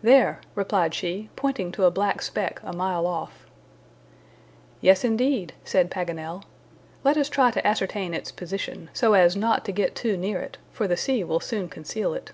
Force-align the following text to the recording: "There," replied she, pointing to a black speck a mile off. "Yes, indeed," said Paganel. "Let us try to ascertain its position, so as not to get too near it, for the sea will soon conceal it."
"There," 0.00 0.40
replied 0.54 0.94
she, 0.94 1.28
pointing 1.36 1.70
to 1.72 1.84
a 1.84 1.90
black 1.90 2.22
speck 2.22 2.60
a 2.64 2.72
mile 2.72 3.06
off. 3.06 3.44
"Yes, 4.80 5.04
indeed," 5.04 5.52
said 5.66 5.90
Paganel. 5.90 6.44
"Let 7.04 7.18
us 7.18 7.28
try 7.28 7.50
to 7.50 7.66
ascertain 7.66 8.14
its 8.14 8.32
position, 8.32 8.88
so 8.94 9.12
as 9.12 9.36
not 9.36 9.66
to 9.66 9.72
get 9.72 9.94
too 9.94 10.16
near 10.16 10.40
it, 10.40 10.56
for 10.72 10.88
the 10.88 10.96
sea 10.96 11.22
will 11.24 11.40
soon 11.40 11.68
conceal 11.68 12.14
it." 12.14 12.32